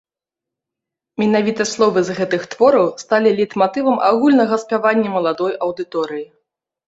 [1.23, 6.25] Менавіта словы з гэтых твораў сталі лейтматывам агульнага спявання маладой аўдыторыі.